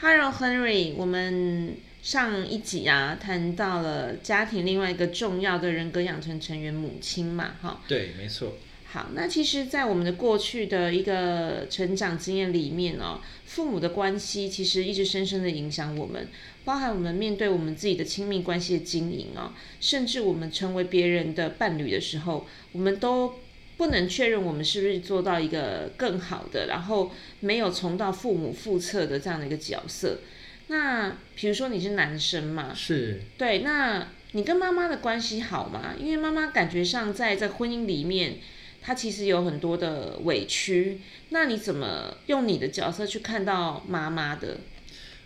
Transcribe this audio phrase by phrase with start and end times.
[0.00, 7.80] Hello Henry，我们上一集啊谈到了家庭另外一个重要的人格养成成员母亲嘛，哈。
[7.88, 8.54] 对，没错。
[8.86, 16.28] 好，那其实，在我们的过去的一个成长经验里面哦，父母的关系其实一直深深的影响我们，
[16.64, 23.34] 包含我们面对我们自己的亲密关系的经营哦，甚至我们成为别人的伴侣的时候，我们都
[23.78, 27.10] 不能确认我们是不是做到一个更好的，然后
[27.40, 30.18] 没有重蹈父母覆辙的这样的一个角色。
[30.66, 32.74] 那比如说你是男生嘛？
[32.74, 33.18] 是。
[33.38, 35.94] 对，那你跟妈妈的关系好吗？
[35.98, 38.36] 因为妈妈感觉上在这婚姻里面。
[38.80, 44.56] 她其实有很多的委屈，那你怎么用你的角色去看到妈妈的？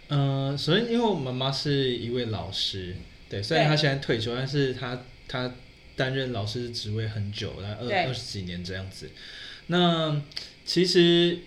[0.09, 2.97] 嗯，首先，因为我妈妈是一位老师，
[3.29, 5.53] 对，虽然她现在退休，但是她她
[6.03, 9.09] 担任老师的职位很久，来二二十几年这样子。
[9.69, 10.21] 那
[10.65, 11.39] 其实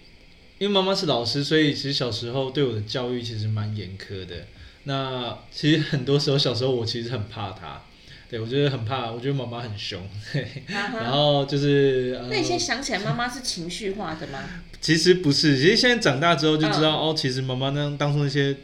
[0.59, 4.48] 因为妈妈是老师，所以其实小时候对我的教育其实蛮严苛的。
[4.86, 7.81] 那其实很多时候小时候我其实很怕她。
[8.28, 10.02] 对，我觉得很怕，我觉得妈妈很凶，
[10.66, 12.17] 然后就是。
[12.30, 14.39] 那你现在想起来，妈妈是情绪化的吗？
[14.81, 18.56] 其实不是，其实现在长大之后就知道，哦，其实妈妈那当初那些，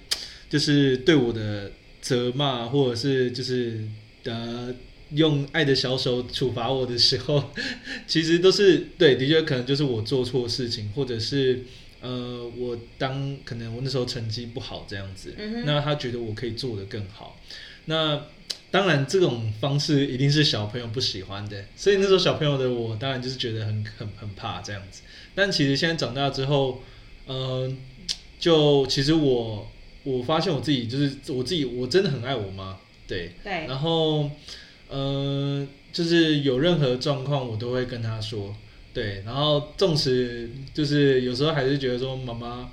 [0.50, 3.88] 就是对我的责骂，或者是就是
[4.24, 4.74] 呃
[5.14, 7.52] 用爱的小手处罚我的时候，
[8.08, 11.64] 其实都是对，的确可能就是我做错事情，或者是
[12.02, 15.34] 呃我当可能我那时候成绩不好这样子，
[15.66, 17.40] 那他觉得我可以做得更好，
[17.86, 18.22] 那。
[18.70, 25.02] 当然，这种方式一定是小朋友不喜欢的，所以那时候小朋友的我当然就是觉得很很很怕这样子。
[25.36, 26.82] 但其实现在长大之后，
[27.28, 27.78] 嗯，
[28.40, 29.70] 就其实我
[30.04, 33.66] 我发现我自己就是我自己，我真的很爱我妈，对，对。
[33.68, 34.32] 然后，
[34.92, 38.56] 嗯，就是有任何状况我都会跟他说，
[38.94, 39.24] 对。
[39.26, 42.70] 然后，纵使就是有时候还是觉得说妈妈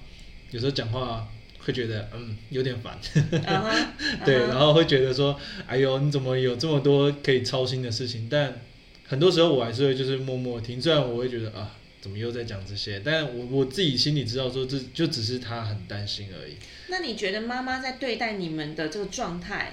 [0.50, 1.28] 有时候讲话。
[1.60, 2.98] 会觉得嗯有点烦，
[4.24, 8.26] 对，然后会觉得说，哎呦你怎么有这么多可以操心的事情？
[8.30, 8.58] 但
[9.06, 16.54] 很多时候我还是会就是默默听，虽然我会觉得啊怎么又在讲这些，但我我自己心里知道说这就只是他很担心而已。
[16.88, 19.72] 那你觉得妈妈在对待你们的这个状态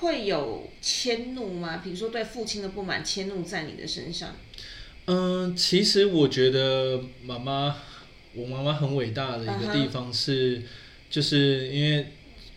[0.00, 1.78] 会有迁怒吗？
[1.84, 4.34] 比如说对父亲的不满迁怒在你的身上？
[5.06, 7.76] 嗯，其实我觉得妈妈，
[8.34, 10.62] 我妈妈很伟大的一个地方是。
[11.08, 12.04] 就是因为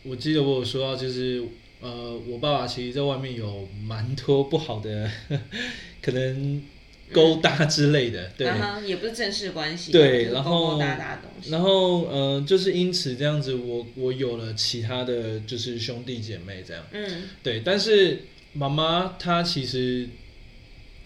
[0.01, 1.41] 我记得我有说到，就是
[1.79, 5.09] 呃，我爸爸其实在外面有蛮多不好的，
[6.01, 6.63] 可能
[7.11, 8.47] 勾搭之类的，对，
[8.85, 20.07] 也不是正式关系，对，然后勾搭的东西，然后呃，就是因此这样子，我我有了其他的就是兄弟姐妹这样，嗯，对，但是妈妈她其实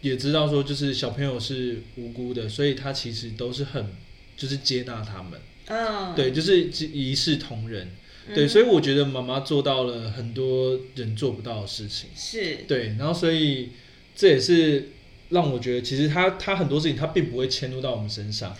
[0.01, 3.87] 也知道说，就是小朋友是无辜的，所以她其实都是很
[4.35, 5.39] 就是接纳他们。
[5.67, 7.87] 嗯，对，就是一视同仁，
[8.35, 12.57] 对，所以我觉得妈妈做到了很多人做不到的事情，是。
[12.67, 13.69] 对，然后所以
[14.13, 14.89] 这也是
[15.33, 18.55] 让我觉得，其实他他很多事情他并不会迁怒到我们身上，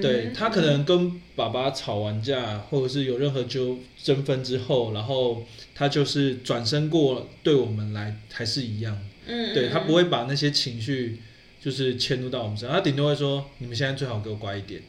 [0.00, 5.44] 对他可能跟爸爸吵完架，或者是有任何纠争纷之后，然后
[5.74, 11.20] 他就是转身过对我们来还是一样，嗯，对他不会把那些情绪
[11.60, 14.80] 就是迁怒到我们身上，他顶多会说你们现在最好给我乖一点。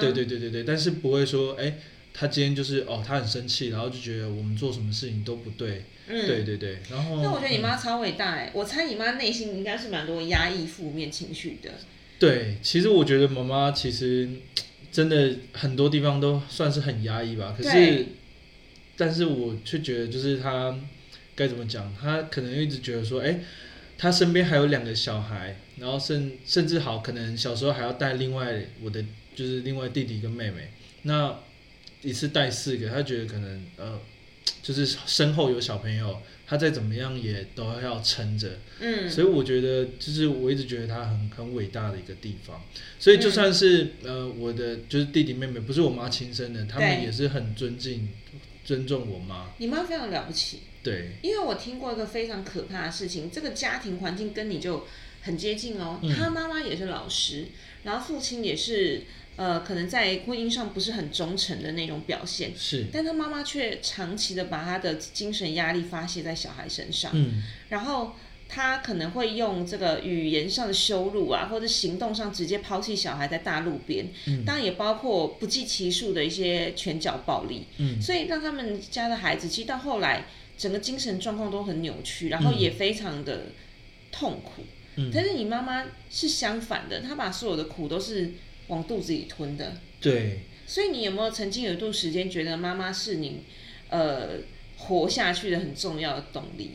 [0.00, 1.78] 对对对对对，但是不会说，哎，
[2.18, 5.84] 他今天就是哦，他很生气，然后就觉得我们做什么事情都不对。
[6.08, 6.78] 嗯，对对对。
[6.90, 11.70] 然后，那我觉得你妈超伟大哎，我猜你妈内心应该是蛮多压抑负面情绪的。
[12.18, 14.28] 对，其实我觉得妈妈其实
[14.90, 17.54] 真的很多地方都算是很压抑吧。
[17.56, 18.06] 可是，
[18.96, 20.76] 但是我却觉得就是她
[21.36, 23.38] 该怎么讲，她可能一直觉得说，哎，
[23.96, 29.04] 她身边还有两个小孩，然后甚甚至好可能小时候还要带另外我的。
[29.36, 30.68] 就是另外弟弟跟妹妹，
[31.02, 31.32] 那
[32.02, 34.00] 一次带四个，他觉得可能呃，
[34.62, 38.58] 就是身后有小朋友，他再怎么样也都要撑着。
[38.80, 42.62] 嗯，所以我觉得就是我一直觉得他很很伟大的一个地方。
[43.00, 48.08] 所以就算是呃我的就是弟弟妹妹不是我妈亲生的，他们也是很尊敬
[48.64, 49.50] 尊重我妈。
[49.58, 50.60] 你妈非常了不起。
[50.82, 54.86] 对，因为我听过一个非常可怕的事情，这个家庭环境跟你就
[55.22, 56.00] 很接近哦。
[56.16, 57.46] 他妈妈也是老师，
[57.82, 59.02] 然后父亲也是。
[59.38, 68.16] 呃，可能在婚姻上不是很忠诚的那种表现，是，但他妈妈却长期的把他的精神压力发泄在小孩身上，嗯，然后
[68.48, 80.24] 他可能会用这个语言上的羞辱啊，或者行动上直接抛弃小孩在大路边，嗯，当然也包括不计其数的一些拳脚暴力，嗯，所以让他们家的孩子其实到后来
[80.56, 83.52] 整个精神状况都很扭曲，然后也非常的
[84.10, 84.64] 痛苦，
[84.96, 88.32] 嗯，但是你妈妈是相反的，她把所有的苦都是。
[88.68, 93.42] 往肚子里吞的，对，所以你有没有曾经有一段时间觉得妈妈是你
[93.90, 94.38] 呃
[94.76, 96.72] 活下去的很重要的动力？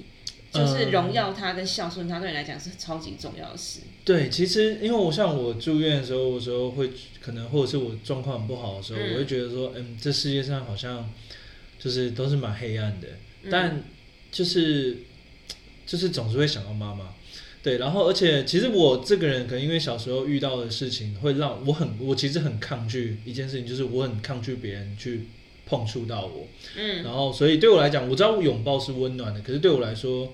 [0.52, 3.80] 就是荣耀她跟孝顺她，对你来讲是超级重要的事。
[4.06, 11.12] 对，其实因为我像我住院的时候，有时候会可能或者是我状况很不好的时候，我会觉得说，嗯，这世界上好像
[11.80, 13.08] 就是都是蛮黑暗的，
[13.50, 13.82] 但
[14.32, 14.98] 就是
[15.88, 17.16] 就是总是会想到妈妈。
[17.64, 25.22] 对，然后而且其实我这个人可能因为小时候遇到的事情，会让我很我其实很抗拒一件事情，就是我很抗拒别人去
[25.66, 26.46] 碰触到我。
[26.76, 30.34] 嗯，然后所以对我来讲，我知道拥抱是温暖的，可是对我来说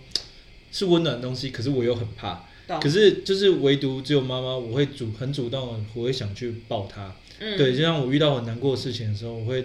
[0.72, 2.46] 是温暖的东西，可是我又很怕。
[2.81, 7.16] 可是就是唯独只有妈妈，我会主很主动，我会想去抱她。
[7.40, 9.64] 嗯，对，就像我遇到很难过的事情的时候，我会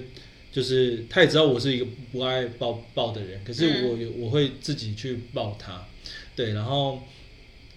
[0.52, 5.86] 就是她也知道我是一个不爱抱抱的人，可是我有我会自己去抱她。
[6.36, 7.00] 对，然后。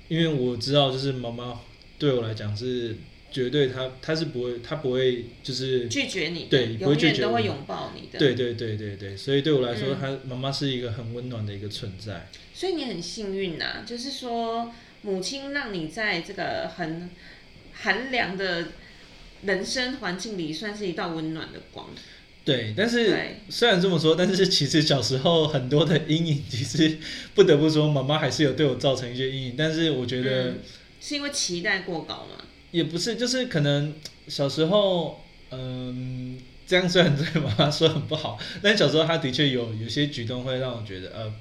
[0.08, 1.60] 因为我知道，就是妈妈
[2.00, 2.96] 对我来讲是
[3.32, 8.18] 绝对，她她是不会，她不会就是拒绝你，对，永远都会拥抱你的。
[8.18, 12.30] 对对对对对，所以对我来说，她妈妈是一个很温暖的一个存在。
[12.54, 14.72] 所以你很幸运呐，就是说
[15.02, 17.10] 母亲让你在这个很
[17.74, 18.70] 寒凉的
[19.44, 21.90] 人生环境里，算是一道温暖的光。
[22.48, 23.14] 对，但是
[23.50, 26.98] 虽然这么说，但是其实小时候很多的阴影，其实
[27.36, 29.56] 不得不说，妈妈还是有对我造成一些阴影。
[29.58, 30.54] 但是我觉得
[31.02, 32.46] 是因为期待过高吗？
[32.72, 33.94] 也不是，就是可能
[34.30, 41.34] 小时候，嗯，这样虽然对妈妈说很不好，但小时候她的确有有些举动会让我觉得，呃，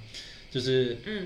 [0.51, 1.25] 就是嗯，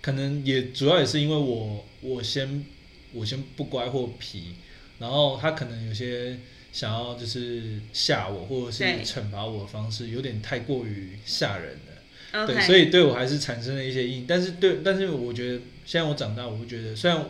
[0.00, 2.66] 可能也主要也是因为我我先
[3.12, 4.56] 我先不乖或皮，
[4.98, 6.36] 然后她可能有些。
[6.72, 12.46] 想要就是吓我，或者是惩罚我的方式，有点太过于吓人了。
[12.46, 14.24] 对，所以对我还是产生了一些阴影。
[14.26, 17.26] 但是对，但是我觉得现在我长大，我会觉得虽然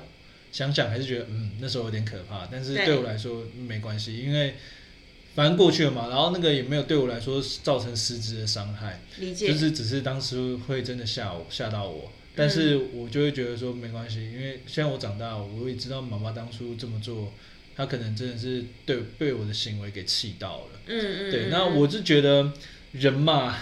[0.53, 4.55] 想想还是觉得嗯那时候有点可怕，但是对我来说没关系，因为
[5.35, 6.09] 反正过去了嘛。
[6.09, 17.33] 然后那个也没有对我来说造成实质的伤害，就是只是当时会真的吓我吓到我，但是我就会觉得说没关系，因为现在我长大，我也知道妈妈当初这么做。
[17.83, 22.53] 他可能真的是对被我的行为给气到了，嗯嗯，对，那我是觉得
[22.93, 23.59] 人嘛，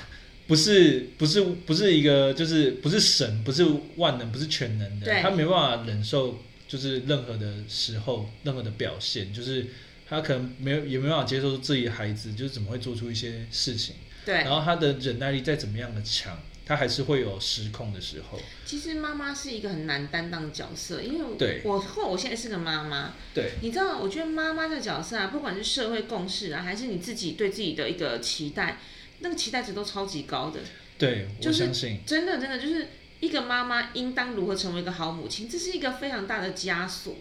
[0.47, 3.65] 不是不是不是一个就是不是神，不是
[3.97, 6.39] 万能，不是全能的，他没办法忍受
[6.69, 9.69] 就是任何的时候任何的表现，就是
[10.07, 13.95] 他可能没有也没办法接受自己的孩子就是怎么会做出一些事情，
[14.27, 16.39] 对，然后他的忍耐力再怎么样的强。
[16.65, 18.39] 他还是会有失控的时候。
[18.65, 28.79] 其实妈妈是一个很难担当的角色，因为对我或我现在是个妈妈，对，你知道，我觉得妈妈的角色啊，不管是社会共识啊，还是你自己对自己的一个期待，
[29.19, 30.61] 那个期待值都超级高的。
[30.97, 37.17] 对，我相信，真的真的就是一个妈妈应当如何成为一个好母亲，这是一个非常大的枷锁。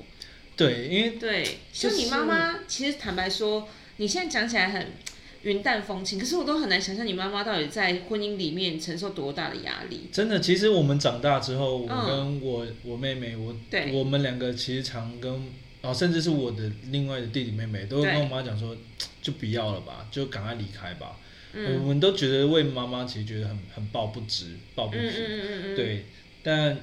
[0.56, 4.92] 对，因为对，像你妈妈，其实坦白说，你现在讲起来很。
[5.44, 10.10] 云淡风轻，可是我都很难想象你妈妈到底在婚姻里面承受多大的压力。
[10.12, 13.56] 真的，其实我们长大之后，我跟我我妹妹，我
[13.94, 15.50] 我们两个其实常跟，
[15.82, 18.76] 哦，甚至是我的另外的弟弟妹妹，都跟我妈讲说，
[19.22, 21.18] 就不要了吧，就赶快离开吧。
[21.54, 25.74] 我们都觉得为妈妈其实觉得很很抱不值，抱不平。
[25.74, 26.06] 对，
[26.44, 26.78] 但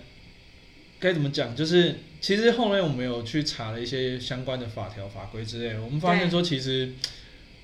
[0.99, 1.55] 该怎么讲？
[1.55, 6.91] 就是其实后面我们有去查了一些相关的法条法规之类，我们发现说其实。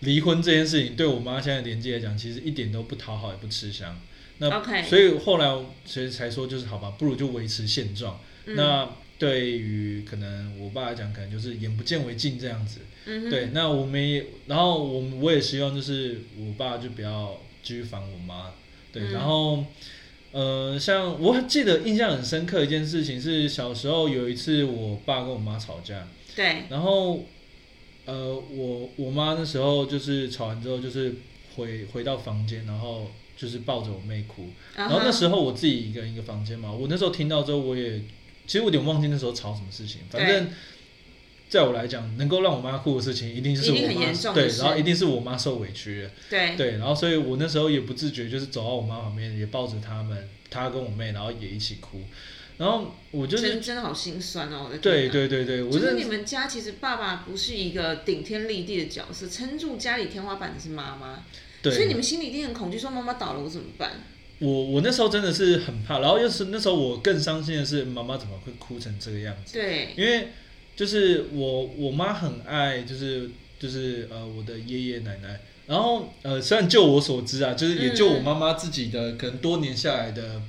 [0.02, 4.00] 离婚这件事情对我妈现在年纪来讲，其实一点都不讨好，也不吃香。
[4.38, 8.18] 那所以后来其实才说，就是好吧，不如就维持现状。
[8.46, 12.80] 那对于可能我爸来讲，可能就是眼不见为净这样子。
[13.04, 18.50] 对，那我们也，然后我我也希望就是我爸就不要继续烦我妈。
[18.92, 19.64] 对，然后
[20.32, 26.08] 呃，像我记得印象很深刻一件事情是小时候有一次我爸跟我妈吵架。
[26.34, 27.24] 对，然后。
[28.04, 31.14] 呃，我我妈那时候就是吵完之后，就是
[31.54, 34.48] 回回到房间，然后就是抱着我妹哭。
[34.74, 38.00] 然后那时候我自己一个人一个房间嘛，我那时候听到之后，我也
[38.46, 40.00] 其实我有点忘记那时候吵什么事情。
[40.10, 40.48] 反正
[41.48, 46.08] 在我来讲，能够让我妈哭的事情，一定就是我妈对，然后一定是我妈受委屈。
[46.28, 52.00] 对对，然后所以我那时候也不自觉，就是走到我妈旁边，也抱着他们，她跟我妹，然后也一起哭。
[52.62, 54.66] 然后我就真真的好心酸哦！
[54.66, 61.24] 我的对对对对，我是你们家其实爸爸不是一个顶天立地的角色，撑住家里天花板的是妈妈，
[61.60, 63.90] 对，所以你们心里一定很恐惧，说妈妈倒了我怎么办？
[64.38, 69.54] 我我那时候真的是很怕，然后又是那时候我更伤心的是妈妈怎么会哭成这个样子？
[69.54, 70.28] 对，因为
[70.76, 73.28] 就是我我妈很爱就是
[73.58, 80.40] 就是呃我的爷爷奶奶，然后呃虽然就我所知啊，就是也就我妈妈自己的可能多年下来的。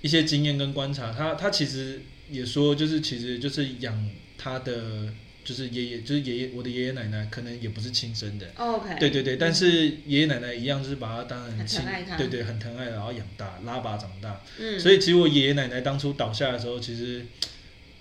[0.00, 2.00] 一些经验跟观察，他他其实
[2.30, 5.12] 也说，就是其实就是养他的，
[5.44, 8.46] 就是爷爷，就是爷爷，我的爷爷奶奶可能也不是亲生的。
[8.56, 8.96] 哦 OK。
[9.00, 14.40] 对对对，但是爷爷奶奶一样，就是把他当成亲很疼爱，他对对，很疼爱，然后养大，拉拔长大。
[14.58, 17.24] 嗯，所以其实我爷爷奶奶当初倒下的时候，其实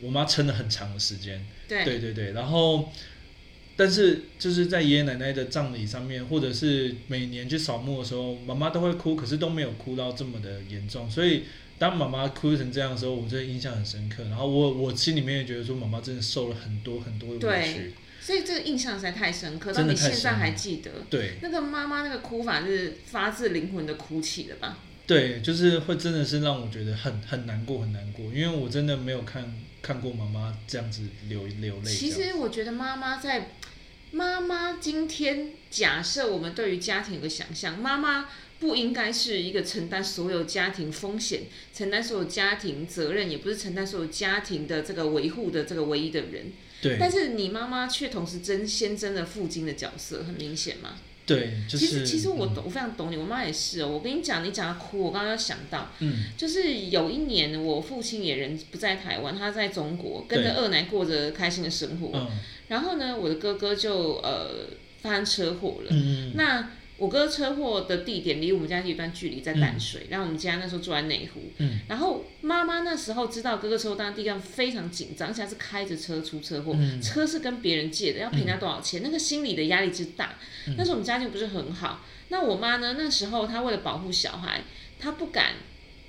[0.01, 1.45] 我妈撑了很长的时间。
[1.67, 2.93] 对对对对，然后，
[3.75, 11.09] 但是就是在爷爷奶奶的葬礼上面，或者是每年去扫墓的时候，妈妈都会哭，可是都没有哭到这么的严重。
[11.09, 11.43] 所以
[11.79, 14.23] 当妈妈哭成这样的时候，我真的印象很深刻。
[14.23, 17.93] 然后我我心里面也觉得说，妈妈真的受了很多很多的委屈对。
[18.19, 20.91] 所以这个印象实在太深刻，到真的你现在还记得。
[21.09, 24.79] 对那个妈妈那个哭法是发自灵魂的哭泣的吧？
[25.05, 31.89] 对，就是会真的是让我觉得很很难过很难过，因为我真的没有看看过妈妈这样子流流泪。
[31.89, 33.51] 其实我觉得妈妈在
[34.11, 38.27] 妈妈今天假设我们对于家庭有个想象，妈妈
[38.59, 46.51] 不应该是一个承担所有家庭风险、承担所有家庭责任，也不是承担所有家庭的这个维护的这个唯一的人。
[46.81, 50.97] 对但是你妈妈却同时真先真的父亲的角色，很明显嘛。
[51.25, 53.89] 对，就是其实其实我嗯懂，我非常懂你，我妈也是哦。
[53.89, 62.11] 我跟你讲，你讲到哭，我刚刚想到，嗯就是有一年我父亲也人不在台湾，他在中国，跟着二奶过着开心的生活。
[62.13, 64.67] 嗯然后呢，我的哥哥就呃
[65.01, 65.87] 发生车祸了。
[65.89, 70.07] 嗯嗯那我哥车祸的地点离我们家有一段距离，在淡水。
[70.09, 71.41] 然后我们家那时候住在内湖。
[71.59, 79.01] 嗯然后妈妈那时候知道哥哥车祸，当然第一个非常紧张，而且他是开着车出车祸，嗯车是跟别人借的，要赔他多少钱？
[79.03, 80.35] 那个心理的压力之大。
[80.67, 82.95] 嗯那时候我们家境不是很好，那我妈呢？
[82.97, 84.63] 那时候她为了保护小孩，
[84.99, 85.53] 她不敢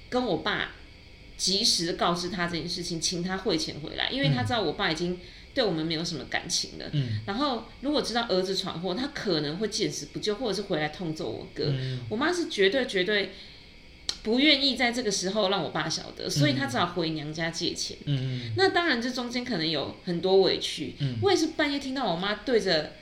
[0.09, 0.73] 跟我爸
[1.37, 5.21] 及时告知他这件事情，请他汇钱回来，因为她知道我爸已经
[5.58, 6.88] 对我们没有什么感情的。
[6.92, 11.64] 嗯然后如果知道儿子闯祸，他可能会见死不救，或者是回来痛揍我哥。
[11.66, 13.32] 嗯我妈是绝对绝对
[14.22, 17.96] 不愿意在这个时候让我爸晓得，所以她只好回娘家借钱。
[18.04, 20.94] 嗯那当然，这中间可能有很多委屈。
[21.00, 22.92] 嗯我也是半夜听到我妈对着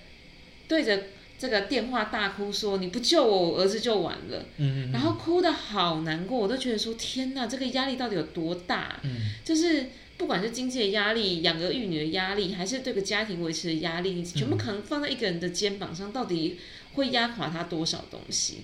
[0.66, 1.02] 对着
[1.38, 8.98] 这个电话大哭说：“你不救我，我儿子就完了。”嗯，然后哭的好难过，我都觉得说：“天哪，这个压力到底有多大？
[9.04, 16.58] 嗯就是不管是经济的压力、养儿育女的压力，还是对个家庭维持的压力，你全部可能放在一个人的肩膀上，到底
[16.94, 18.62] 会压垮他多少东西？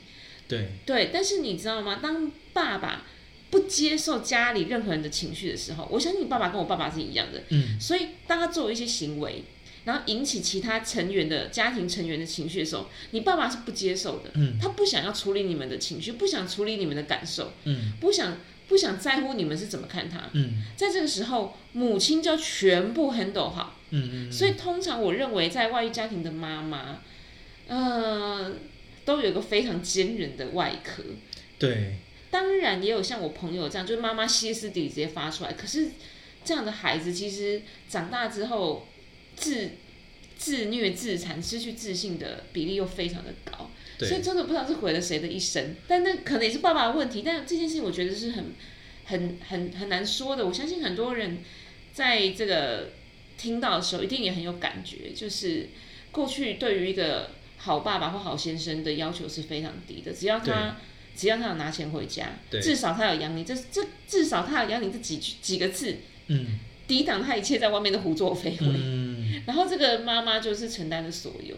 [0.48, 2.00] 对，对，但是你知道吗？
[2.02, 3.04] 当爸爸
[3.50, 7.42] 不接受家里任何人的情绪的时候，我相信你爸爸跟我爸爸是一样的。
[7.50, 9.44] 嗯所以当他做一些行为，
[9.84, 18.38] 然后引起其他成员的家庭成员的情绪的时候，你爸爸是不接受的，嗯他不想要处理你们的情绪，不想处理你们的感受，嗯不想
[18.72, 20.30] 不想在乎你们是怎么看他。
[20.32, 23.78] 嗯在这个时候，母亲就要全部 handle 好。
[23.90, 27.02] 嗯嗯，所以通常我认为，在外遇家庭的妈妈，
[27.68, 28.50] 呃，
[29.04, 31.02] 都有一个非常坚韧的外壳。
[31.58, 31.96] 对，
[32.30, 35.52] 当然，也有像我朋友这样，就是妈妈歇斯底里直接发出来。
[35.52, 35.90] 可是
[36.42, 37.60] 这样的孩子，其实
[37.90, 38.88] 长大之后
[39.36, 39.72] 自
[40.38, 43.70] 自虐、自残、失去自信的比例又非常的高。
[43.98, 45.76] 所以，真的不知道是毁了谁的一生。
[45.86, 47.22] 但那可能也是爸爸的问题。
[47.24, 48.52] 但这件事情，我觉得是很、
[49.04, 50.46] 很、很、很难说的。
[50.46, 51.38] 我相信很多人
[51.92, 52.90] 在这个
[53.38, 55.12] 听到的时候，一定也很有感觉。
[55.14, 55.68] 就是
[56.10, 60.76] 过去对于一个好爸爸或好先生的要求是非常低的，只要他
[61.14, 65.96] 只要他有拿钱回家，至少他有养你，这这至少他有养你这几几个字，
[66.26, 66.58] 嗯
[66.88, 68.56] 抵挡他一切在外面的胡作非为。
[68.60, 69.42] 嗯。
[69.46, 71.56] 然后这个妈妈就是承担了所有。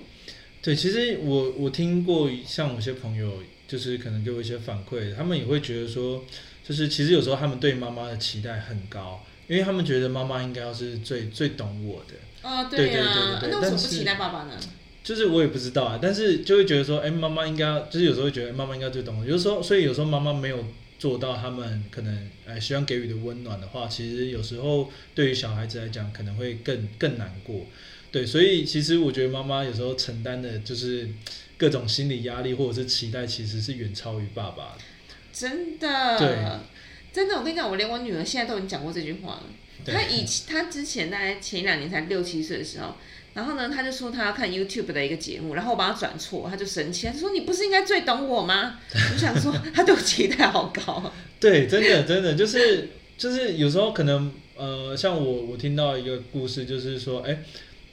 [0.64, 6.24] 对，其实我我听过，像有些朋友就是可能给我一些反馈，他们也会觉得说，
[6.66, 14.58] 就是其实有时候他们对妈妈的期待很高，因为他们觉得妈妈应该要是最最懂我的，啊，对对呀、对那为什么期待爸爸呢？
[15.02, 20.64] 就是我也不知道啊，但是就会觉得说，哎，妈妈应该，就是有时候会觉得妈妈应该最懂我，有时候所以有时候妈妈没有
[20.98, 27.66] 做到他们可能哎希望给予的温暖的话，其实有时候对于小孩子来讲可能会更更难过。
[28.14, 31.08] 对，所以其实我觉得妈妈有时候承担的就是
[31.56, 34.78] 各种心理压力或者是期待，其实是远超于爸爸的。
[35.32, 36.28] 真的，对，
[37.12, 39.42] 真的，我跟你讲，我连我女儿现在都已经讲过这句话了。
[39.84, 42.94] 她以前，她之前大概前两年才六七岁的时候，
[43.34, 48.78] 然后呢，她就说她要看 YouTube 的一个节目，然后我把她转错，她就生气，她说你不是应该最懂我吗？
[49.12, 51.12] 我想说，她对我期待好高。
[51.40, 57.42] 对，真的真的就是就是有时候可能呃，像我我听到一个故事，就是说，哎，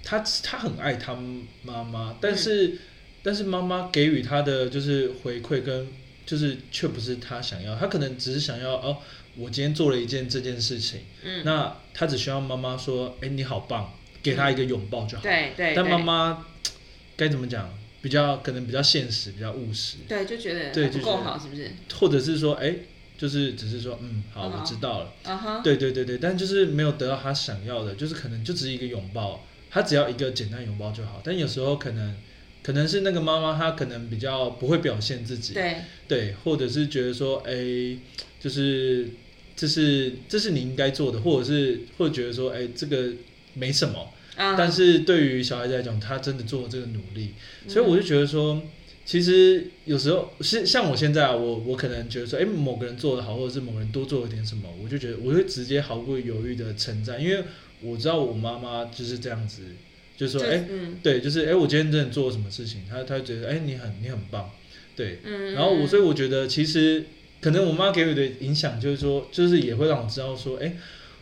[0.04, 1.16] 他他很爱他
[1.64, 2.78] 妈妈，但是、
[3.24, 5.88] 但是妈妈给予他的就是回馈跟
[6.26, 8.98] 就是却不是他想要，他可能只是想要哦，
[9.36, 13.94] 我今天做了一件这件事情，嗯，那他只需要妈妈说，哎，你好棒，
[14.24, 15.24] 给他一个拥抱就好。
[15.24, 16.46] 对对但妈妈
[17.16, 17.70] 该怎么讲？
[18.02, 19.98] 比较可能比较现实，比较务实。
[20.08, 21.70] 对就觉得对不够好，是不是？
[22.00, 22.74] 或者是说，哎，
[23.16, 25.14] 就是只是说，嗯，好，嗯我知道了。
[25.22, 31.22] 啊哈，对对对对，但就是没有得到他想要的，就是可能就只是一个拥抱，他只要一个简单拥抱就好。
[31.24, 32.16] 但有时候可能
[32.62, 37.98] 可能是那个妈妈她可能比较不会表现自己，对对，或者是觉得说，哎，
[38.40, 39.10] 就是
[39.56, 43.10] 这是这是你应该做的，或者是会觉得说，哎，这个
[43.54, 44.14] 没什么。
[44.38, 47.34] 啊，但是对于小孩子来讲，他真的做了这个努力，
[47.66, 48.62] 嗯所以我就觉得说，
[49.04, 57.44] 其实有时候是像我现在啊，我我可能觉得说，哎，某个人做的好，或者是某个人多做了点什么，我就觉得我会直接毫不犹豫的称赞，因为
[57.82, 59.64] 我知道我妈妈就是这样子，
[60.16, 61.00] 就是说，哎，嗯。
[61.02, 64.50] 对，就是哎，我今天真的做了什么事情，她她觉得，哎，你很你很棒，
[64.96, 67.04] 对，嗯，然后我所以我觉得其实
[67.42, 70.74] 可能我妈给我的影响就是说，就是也会让我知道说，哎，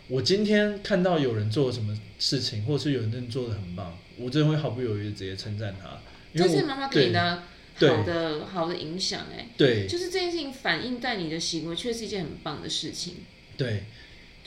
[0.09, 6.01] 我今天看到有人做了什么事情，或者是有人真的做的很棒，我真的会毫不犹豫的直接称赞他，
[6.33, 7.41] 因为我这是妈妈给你的对
[7.87, 13.15] 好的好的影响，哎，对就是这件事情反映在你的行为，确实是一件很棒的事情。
[13.57, 13.83] 对，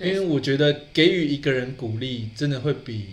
[0.01, 3.07] 因为，我觉得给予一个人鼓励，真的会比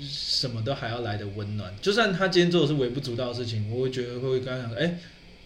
[0.00, 1.74] 什么都还要来的温暖。
[1.82, 4.98] 就算他今天做的是微不足道的事情，我会觉得会跟他讲说，哎。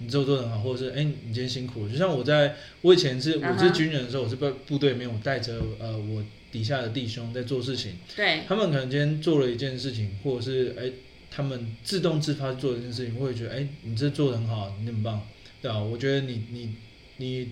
[0.02, 1.92] 你做做的很好，或者是哎、你今天辛苦了。
[1.92, 10.90] 就像我在我以前是我是军人的时候，我是部部队里面，我带着呃我底下的弟兄在做事情，对，他们可能今天做了一件事情，或者是哎、
[11.30, 15.26] 他们自动自发做了一件事情，我也觉得哎、你这做的很好，你很棒，
[15.62, 16.74] 对啊，我觉得你你
[17.18, 17.48] 你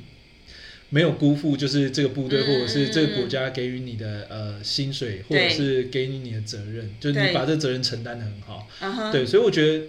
[0.90, 8.66] 没有辜负就是这个部队、嗯或者是这个国家给予你的呃薪水，或者是给予你的责任，就是你把这责任承担的很好。
[9.12, 9.85] 对，所以我觉得，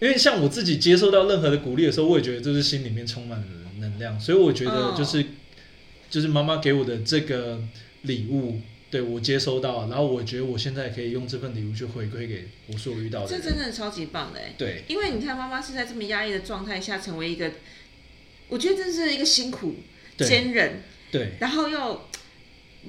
[0.00, 3.46] 因为像我自己接受到任何的鼓励的时候，我也觉得就是心里面充满了
[3.80, 5.24] 能量，所以我觉得哦就是、
[6.08, 7.60] 就是妈妈给我的这个
[8.02, 8.60] 礼物，
[8.96, 13.38] 对我接收到，然后我觉得我现在可以用这份礼物去回馈给我所遇到的这。
[13.38, 14.54] 真的超级棒的哎。
[14.56, 17.52] 对因为你看，妈妈是在这么压抑的状态下，成为一个，
[18.48, 19.76] 我觉得这是一个辛苦、
[20.16, 22.08] 坚韧，对，然后又，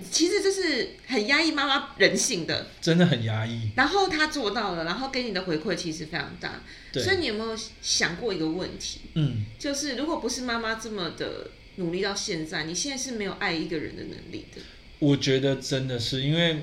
[0.09, 2.67] 其实这是很压抑妈妈人性的。
[2.79, 3.71] 真的很压抑。
[3.75, 6.63] 然后她做到了，然后给你的回馈其实非常大。
[6.93, 9.01] 对所以你有没有想过一个问题？
[9.15, 14.61] 嗯，就是如果不是妈妈这么的努力到现在，你现在是没有爱一个人的能力的。
[14.99, 16.57] 我觉得真的是因为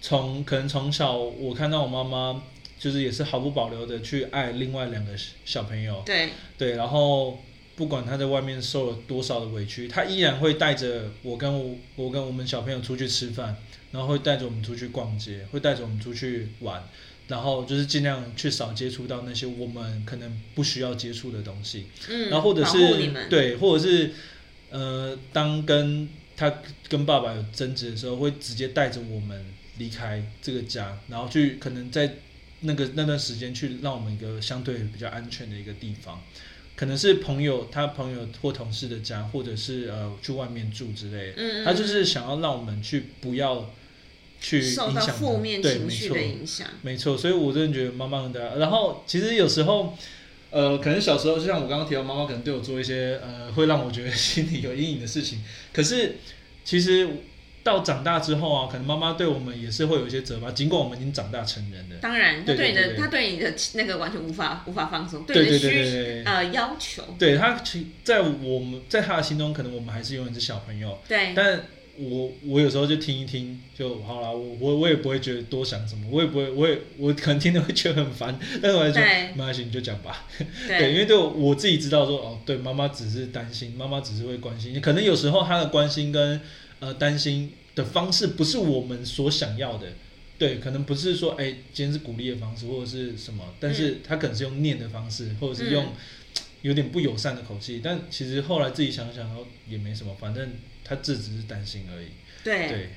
[0.00, 2.42] 从可能从小我看到我妈妈
[2.78, 5.12] 就是也是毫不保留的去爱另外两个
[5.44, 7.38] 小朋友，对，对，然后
[7.74, 13.56] 不管他在外面受了多少的委屈，他依然会带着我跟我我跟我们小朋友出去吃饭，
[13.92, 16.86] 然后会带着我们出去逛街，会带着我们出去玩，
[17.28, 24.12] 然后就是尽量去少接触到那些我们可能不需要接触的东西，嗯，然后或者是，对，或者是
[24.70, 26.52] 呃，当跟他
[26.88, 29.44] 跟爸爸有争执的时候，会直接带着我们
[29.78, 32.16] 离开这个家，然后去可能在
[32.60, 36.22] 那个那段时间去让我们一个相对比较安全的一个地方，
[36.74, 43.70] 可能是朋友他朋友或同事的家，或者是呃去外面住之类的，嗯，嗯他就是想要让我们去不要
[44.40, 46.22] 去受到影响他负面情绪的错。
[46.22, 46.68] 影响。
[46.82, 48.58] 没错，所以我真的觉得妈妈的。
[48.58, 49.96] 然后其实有时候，
[50.50, 55.42] 呃，可能小时候就像我刚刚提到，妈妈可能对我做一些呃会让我觉得心里有阴影的事情。
[55.72, 56.16] 可是
[56.64, 57.08] 其实
[57.62, 61.96] 到长大之后啊，可能妈妈对我们也是会有一些责骂，尽管我们已经长大成人了。
[62.00, 66.24] 当然，他对你的，他对你的那个完全无法无法放松，对对你的需对对对。
[66.24, 70.96] 呃要求，对他，其在我们在他的心中，可能我们还是永远是小朋友。
[71.08, 71.62] 对，但
[71.98, 79.28] 我我有时候就听一听就好了，我我我也不会觉得多想什么，我也不会，我也我可能听了会觉得很烦， 但是我还说对。
[79.34, 80.26] 没关系，你就讲吧。
[80.66, 86.40] 对，对，因为对我我自己知道说，哦，对，妈妈只是担心，妈妈只是会关心，可能有时候她的关心跟
[86.80, 89.88] 呃担心的方式不是我们所想要的，
[90.38, 95.92] 对，可能不是说，哎，今天是鼓励的方式或者是什么，但是她可能是用念的方式，或者是用嗯
[96.62, 100.50] 有点不友善的口气，但其实后来自己想想，哦，也没什么，反正
[100.86, 102.06] 她这只是担心而已，
[102.44, 102.88] 对，对，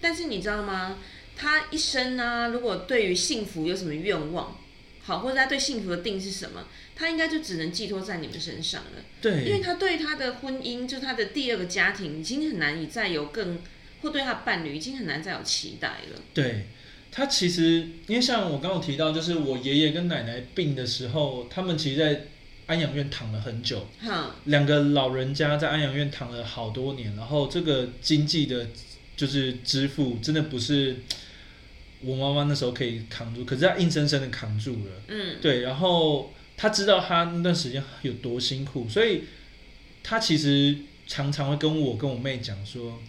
[0.00, 0.98] 但是你知道吗？
[1.36, 4.58] 他一生呢、如果对于幸福有什么愿望，
[5.00, 9.04] 好，或者他对幸福的定义是什么，他应该就只能寄托在你们身上了。
[9.22, 13.60] 对因为，他对他的婚姻，就是他的第二个家庭，已经很难以再有更，
[14.02, 16.20] 或对他的伴侣已经很难再有期待了。
[16.34, 16.66] 对。
[17.10, 22.26] 他其实，因为像我刚刚有提到，就是我爷爷跟奶奶病的时候，他们其实，在
[22.68, 28.68] 安养院躺了很久，哼，两个老人家在安养院躺了好多年，然后这个经济的，
[29.16, 30.98] 就是支付真的不是
[32.02, 34.92] 我妈妈那时候可以扛住，可是她硬生生的扛住了。
[35.08, 39.24] 嗯，对，然后她知道她那段时间有多辛苦，所以
[40.02, 40.76] 她其实
[41.06, 43.00] 常常会跟我跟我妹讲说，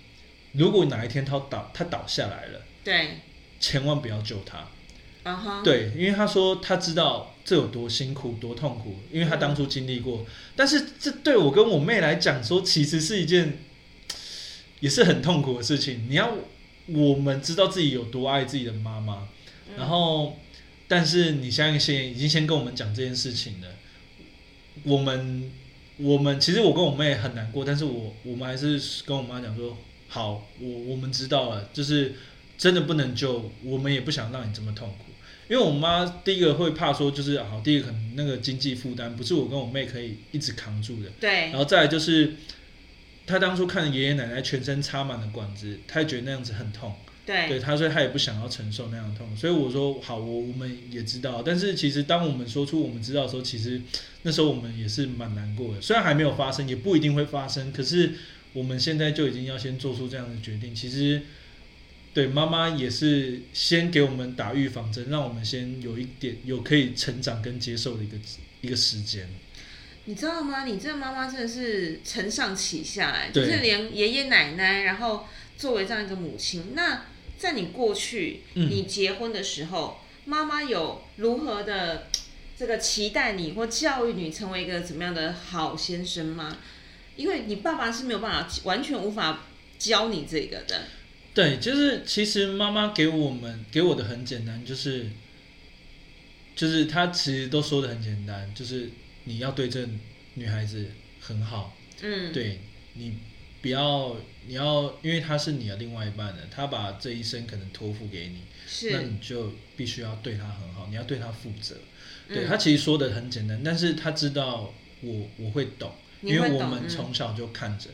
[0.54, 3.20] 如果哪一天她倒她倒下来了，对，
[3.60, 4.66] 千万不要救她。
[5.64, 10.24] 对，因为她说她知道这有多辛苦、多痛苦，因为他当初经历过。
[10.56, 13.58] 但是这对我跟我妹来讲说，其实是一件
[14.82, 16.06] 也是很痛苦的事情。
[16.08, 16.32] 你要
[16.86, 19.28] 我们知道自己有多爱自己的妈妈，
[19.76, 20.38] 然后，
[20.88, 23.68] 但是你现在先已经先跟我们讲这件事情了，
[24.84, 25.52] 我们
[25.98, 29.76] 我们其实我跟我妹很难过，但是我我们还是跟我妈讲说，
[30.08, 32.14] 好，我我们知道了，就是
[32.60, 35.06] 真的不能救，我们也不想让你这么痛苦。
[35.50, 41.10] 因为我妈第一个会怕说，就是好，第一个可能那个经济负担不是我跟我妹可以一直扛住的。
[41.20, 41.54] 对然。
[41.58, 42.36] 后再来就是，
[43.26, 46.94] 她当初看爷爷奶奶全身插满了管子，她也觉得那样子很痛。
[47.26, 47.60] 对对。
[47.60, 49.36] 她，所以她也不想要承受那样的痛。
[49.36, 53.82] 所以我说好，我我们也知道，但是其实当我们说出我们知道的时候，其实
[54.22, 55.82] 那时候我们也是蛮难过的。
[55.82, 58.12] 虽然还没有发生，也不一定会发生，可是
[58.54, 60.76] 我们现在就已经要先做出这样的决定。
[60.76, 61.24] 其实。
[62.20, 68.18] 对，妈妈也是先给我们打预防针，让我们先有一点有可以成长跟接受的一个
[68.60, 69.26] 一个时间。
[70.04, 70.66] 你知道吗？
[70.66, 77.06] 你这个妈妈真的是承上启下哎，就是连爷爷奶奶，然后作为这样一个母亲，那
[77.38, 82.10] 在你过去嗯你结婚的时候，妈妈有如何的
[82.58, 86.58] 这个期待你或教育你成为一个怎么样的好先生吗？
[87.16, 89.46] 因为你爸爸是没有办法完全无法
[89.78, 90.84] 教你这个的，
[91.34, 95.08] 对，就是其实妈妈给我们给我的很简单，就是
[96.56, 98.90] 就是她其实都说的很简单，就是
[99.26, 99.88] 你要对这
[100.34, 100.88] 女孩子
[101.20, 102.60] 很好，嗯，对
[102.94, 103.14] 你
[103.62, 108.92] 不要你要，因为她是你的另外一半的，她把这一生可能托付给你，是。
[108.92, 111.76] 那，你就必须要对她很好，你要对她负责。
[112.28, 112.48] 对嗯。
[112.48, 116.90] 她其实说的很简单，但是她知道我我会懂，因为我们嗯。
[116.90, 117.90] 从小就看着，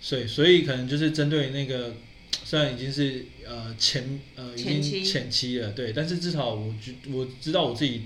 [0.00, 1.94] 所以所以可能就是针对那个，
[2.44, 8.02] 虽然已经是呃前呃已经前期了，对，但是至少我觉我知道我自己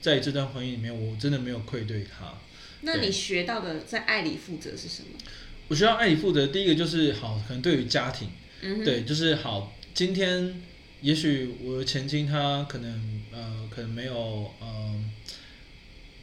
[0.00, 2.34] 在这段婚姻里面，我真的没有愧对他。
[2.82, 5.18] 那你学到的在爱里负责是什么？
[5.68, 8.28] 我学到爱里负责，第一个就是好，可能对于家庭，
[8.62, 9.76] 嗯，对，就是好。
[9.92, 10.62] 今天
[11.02, 15.04] 也许我的前妻她可能呃可能没有呃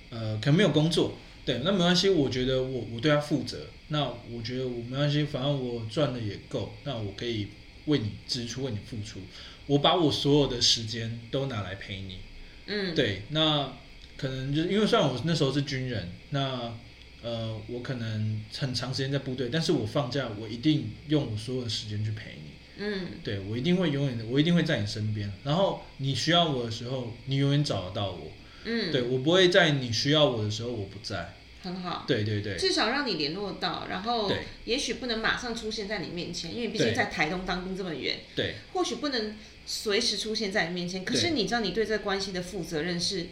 [0.10, 7.48] 呃可能没有工作，对，那没关系，我觉得我我对她负责，那我觉得我没关系，反正我赚的也够，那我可以
[7.86, 9.20] 为你支出，为你付出，
[9.66, 12.18] 我把我所有的时间都拿来陪你，
[12.66, 13.74] 嗯，对，那
[14.18, 16.78] 可能就是因为虽然我那时候是军人，那
[17.22, 25.32] 呃，我可能很长时间在部队，但是我放假我一定用我所有的时间去陪你，嗯，对我一定会永远的，我一定会在你身边。
[25.44, 28.32] 然后你需要我的时候，你永远找得到我，
[28.66, 31.36] 嗯，对我不会在你需要我的时候我不在。
[31.68, 32.06] 很好。
[32.08, 32.58] 对对对。
[32.58, 34.32] 至少让你联络到，然后
[34.66, 38.56] 也许不能马上出现在你面前，因为毕竟在台东当兵这么远，对。
[38.74, 41.06] 或许不能随时出现在你面前。
[41.06, 43.28] 可是你知道你对这关系的负责任是，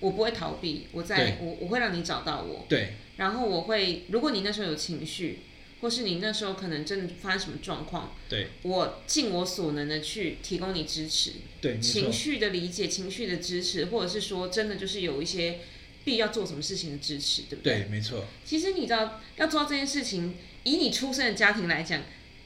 [0.00, 2.94] 我不会逃避，我在我我会让你找到我，对。
[3.16, 5.40] 然后我会，如果你那时候有情绪，
[5.82, 8.48] 或是你那时候可能真的发生什么状况，对。
[8.62, 15.60] 我尽我所能的去提供你支持，对，情，绪的理解、情绪的支持，或者是说真的就是有一些
[16.04, 17.86] 必要做什么事情的支持，对不对？
[17.90, 20.34] 没错，其实你知道，要做到这件事情，
[20.64, 22.02] 以你出生的家庭来讲，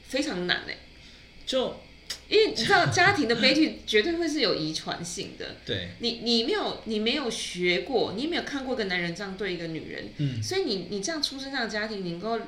[0.07, 0.77] 非常难哎，
[1.45, 1.81] 就。
[2.29, 5.57] 因为你知道家庭的悲剧 绝对会是有遗传性的。
[5.65, 12.39] 对，你你没有你没有学过，你没有看过一个男人这样对一个女人，嗯，所以你你这样出生这样的家庭，你能够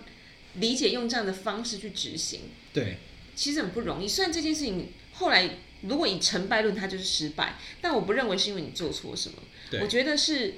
[0.56, 2.42] 理解用这样的方式去执行，
[2.72, 2.98] 对。
[3.36, 4.08] 其实很不容易。
[4.08, 5.50] 虽然这件事情后来
[5.82, 9.38] 如果以成败论，它就是失败，但我不认为是因为你做错什么，
[9.72, 10.54] 对，我觉得是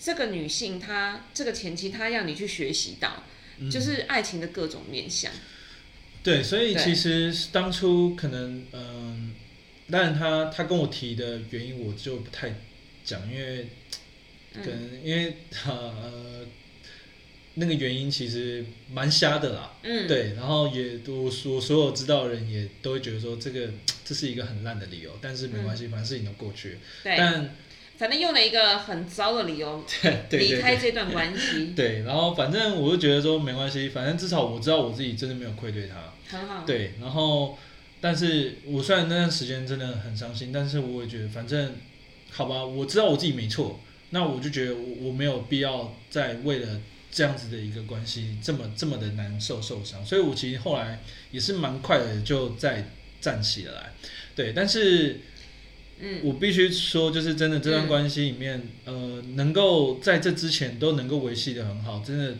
[0.00, 3.24] 这个女性她这个前期她让你去学习到，
[3.58, 3.70] 嗯。
[3.70, 5.30] 就是爱情的各种面向。
[6.22, 9.32] 对，所以其实当初可能，嗯，
[9.90, 12.54] 当然他他跟我提的原因我就不太
[13.04, 13.68] 讲，因为
[14.52, 16.46] 可嗯能因为她呃
[17.54, 23.70] 那个原因其实蛮瞎的啦，嗯，对，然后也我我所有知道的人也都会觉得说这个
[24.04, 27.54] 这是一个很烂的理由，但是没关系，反正事情都过去对，但
[27.98, 30.60] 反正用了一个很糟的理由 对对离。
[30.60, 36.64] 开这段关系，对，然后反正我就觉得说没关系，反正至少我知道我自己真的没有愧对他，很好。
[36.64, 37.58] 对，然后，
[38.00, 41.74] 但是我虽然那段时间真的很伤心，但是我也觉得，反正
[42.30, 43.80] 好吧，我知道我自己没错，
[44.10, 46.80] 那我就觉得我我没有必要再为了
[47.10, 52.88] 这样子的一个关系这么这么的难受受伤，所以我其实后来也是蛮快的就再
[53.20, 53.92] 站起来，
[54.36, 55.20] 对，但是
[56.00, 62.36] 嗯，我必须说，就是真的这段关系里面，呃，能够在这之前都能够维系的很好，真的，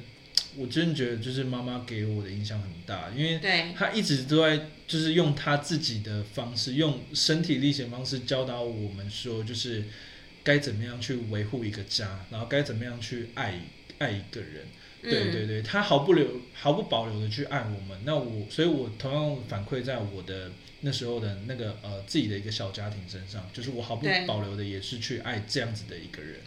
[0.57, 3.38] 我真的觉得就是妈妈给我的影响很大，因为
[3.77, 9.85] 她，一直都在就是用她自己的方式，用身体力行的方式教导我们说，就是
[10.44, 13.61] 该怎么样去维护一个家，然后该怎么样去爱
[13.99, 14.66] 爱一个人。
[15.02, 18.00] 对对对，他毫不留毫不保留的去爱我们。
[18.04, 26.40] 那我，所以我同样反馈在我的那时候的那个呃自己的一个小家庭身上，就是我毫不保留的也是去爱这样子的一个人。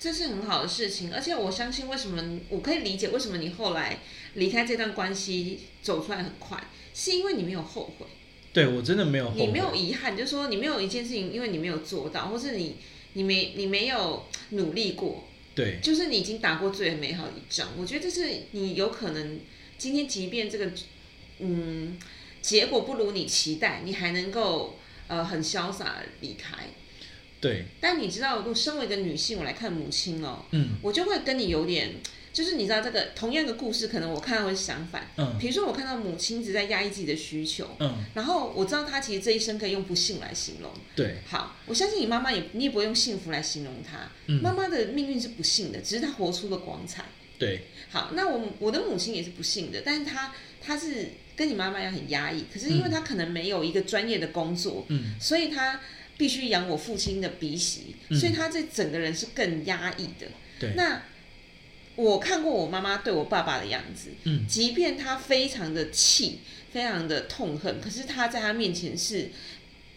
[0.00, 3.98] 这是很好的事情，而且我相信为什么我可以理解为什么你后来
[4.34, 6.56] 离开这段关系走出来很快，
[6.94, 8.06] 是因为你没有后悔。
[8.52, 12.76] 对我真的没有后悔，你没有遗憾，就是说你没有一件事情，因为你没有做到，或是你
[13.14, 15.27] 你没你没有努力过。
[15.58, 17.70] 对，就是你已经打过最美好的一仗。
[17.76, 19.40] 我觉得这是你有可能
[19.76, 20.70] 今天即便这个
[21.40, 21.98] 嗯
[22.40, 26.56] 结果不如你期待，你还能够呃很潇洒离开。
[27.40, 31.92] 对，但你知道，我身为一个女性，我来看母亲哦，嗯，我就会跟你有点，
[32.38, 47.06] 就是你知道这个同样的故事，可能我看到会相反，嗯，比如说我看到母亲一直在压抑自己的需求，嗯，然后我知道她其实这一生可以用不幸来形容，对，好，我相信你妈妈也你也不会用幸福来形容她，嗯，妈妈的命运是不幸的，只是她活出了光彩，
[47.40, 55.80] 对，好，那我我的母亲也是不幸的，但是她她是跟你妈妈一样很压抑，可是因为她可能没有一个专业的工作，嗯，所以她。
[56.18, 60.26] 必须养我父亲的鼻息，所以她这整个人是更压抑的。
[60.58, 61.00] 对，那
[61.98, 66.38] 我看过我妈妈对我爸爸的样子，嗯，即便他非常的气，
[66.72, 69.30] 非常的痛恨，可是他在他面前是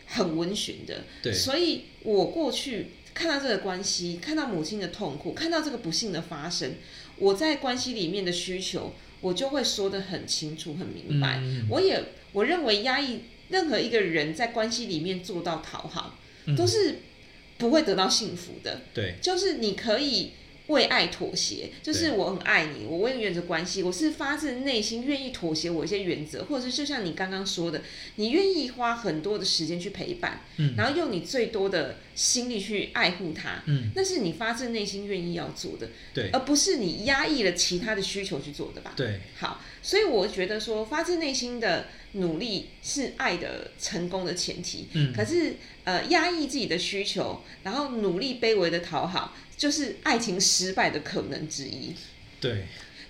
[0.07, 1.03] 很温驯的。
[1.21, 6.73] 对，所以我过去看到这个关系，看到母亲的痛苦，看到这个不幸的发生，
[7.17, 11.39] 我在关系里面的需求，我就会说得很清楚、很明白。
[11.69, 13.19] 我也我认为压抑。
[13.51, 16.17] 任何一个人在关系里面做到讨好，
[16.55, 16.99] 都是
[17.57, 18.79] 不会得到幸福的。
[18.93, 20.31] 对，就是你可以
[20.71, 27.81] 为爱妥协，就是我很爱你，我为原则关系，我是发自内心愿意妥协我一些原则，或者是就像你刚刚说的，
[28.15, 38.93] 你愿意花很多的时间去陪伴，嗯，然后用你最多的心力去爱护他，嗯，那是你发自内心愿意要做的，对，而不是你压抑了其他的需求去做的吧？
[38.95, 41.87] 对，好，所以我觉得说发自内心的。
[42.13, 51.95] 努力是爱的成功的前提，嗯，可是呃压抑自己的需求，然后努力卑微的讨好，就是爱情失败的可能之一。
[52.41, 52.65] 对，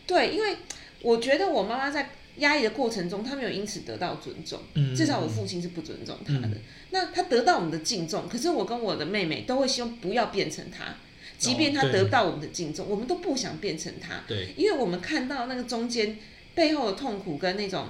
[0.05, 0.55] 对，因为
[1.01, 6.57] 我觉得我妈妈在压抑的过程中，她没有因此得到尊重，嗯，至少我父亲是不尊重她的。
[6.91, 10.95] 那她得到我们的敬重，可是我跟我的妹妹都会希望不要变成她，
[11.39, 16.19] 即便她得不到我们的敬重，我们都不想变成他，对，因为我们看到那个中间
[16.55, 17.87] 背后的痛苦跟那种。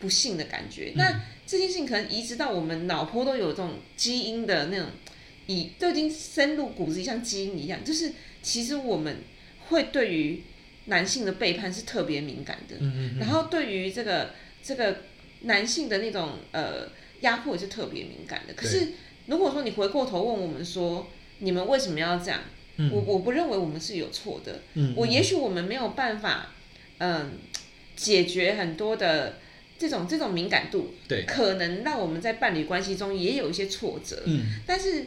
[0.00, 4.88] 不幸的感觉，那这件事情可能移植到我们脑波都有这种基因的那种，
[5.46, 8.10] 已都已经深入骨子，像基因一样，就是
[8.42, 9.18] 其实我们
[9.68, 10.42] 会对于
[10.86, 14.30] 男性的背叛是特别敏感的，嗯嗯，然后对于这个
[14.62, 15.02] 这个
[15.42, 16.88] 男性的那种呃
[17.20, 18.54] 压迫也是特别敏感的。
[18.54, 18.92] 可是
[19.26, 21.08] 如果说你回过头问我们说，
[21.40, 22.40] 你们为什么要这样？
[22.90, 26.54] 我我不认为我们是有错的，嗯，我也许我们没有办法，
[26.96, 27.32] 嗯，
[28.00, 29.38] 解决很多的。
[29.80, 34.22] 这种这种敏感度，对，可能让我们在伴侣关系中也有一些挫折。
[34.26, 35.06] 嗯，但是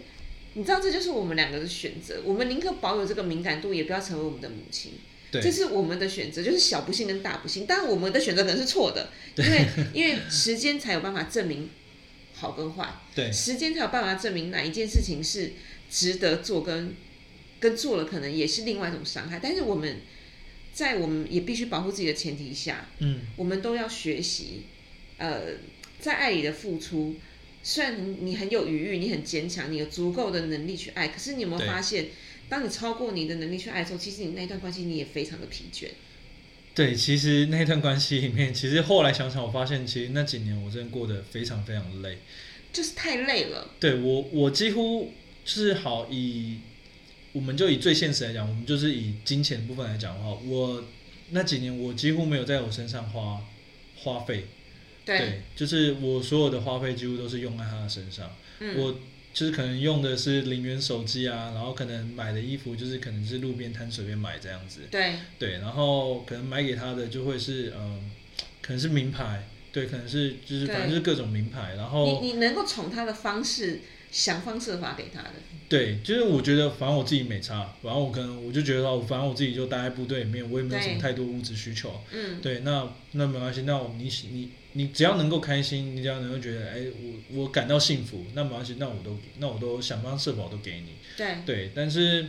[0.55, 2.19] 你知道，这就是我们两个的选择。
[2.25, 4.93] 我们宁可保有这个敏感度，也不要成为我们的母亲。
[5.29, 7.67] 对，这是我们的选择，就是小不幸跟大不幸。
[7.67, 11.69] 当然，我们的选择可能是错的，因为因为时间才有办法证明
[12.33, 12.95] 好跟坏。
[13.13, 15.51] 对，时间才有办法证明哪一件事情是
[15.87, 16.95] 值得做，跟
[17.59, 19.39] 跟做了可能也是另外一种伤害。
[19.39, 19.97] 但是我们。
[20.73, 24.63] 在我们也必须保护自己的前提下，嗯，我们都要学习，
[25.17, 25.41] 呃，
[25.99, 27.15] 在爱里的付出。
[27.61, 32.07] 虽然你很有余裕，你很坚强，你有足够的能力去爱，可是你有没有发现，
[32.49, 35.89] 当你超过你的能力去爱的时候，其实你那段关系你也非常的疲倦。
[36.73, 42.17] 对，其实那段关系里面，其实后来想想，我发现其实那几年我真的过得非常非常累，
[42.73, 43.69] 就是太累了。
[43.79, 45.13] 对我，我几乎
[45.45, 46.57] 就是好以。
[47.33, 50.83] 我们就以最现实来讲，我们就是以金钱部分来讲的话，我
[51.31, 53.41] 那几年我几乎没有在我身上花
[53.97, 54.45] 花费，
[55.03, 58.29] 对，就是我所有的花费几乎都是用在他的身上。
[58.59, 58.99] 嗯，我
[59.33, 64.81] 就是可能用的是零元手机啊，然后可能买的衣服就是可能是路边摊随便买这样子。
[64.91, 68.11] 对，对，然后可能买给他的就会是嗯，
[68.61, 73.81] 可能是名牌，对，可能是就是反正就是各种名牌，然后你你能够宠他的方式。
[74.13, 75.31] 想方设法给他的，
[75.67, 92.27] 对，就是我觉得，反正我自己没差，反正我可能我就觉得说，反正我自己就待在部队里面，我也没有什么太多物质需求，嗯，对，那那没关系，那我你你你只要能够开心，你只要能够觉得，哎，我我感到幸福，那没关系，那我都那我都想方设法都给你，对，对，但是